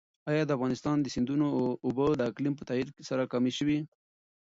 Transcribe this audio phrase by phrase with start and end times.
[0.29, 1.45] ایا د افغانستان د سیندونو
[1.85, 3.79] اوبه د اقلیم په تغیر سره کمې شوي؟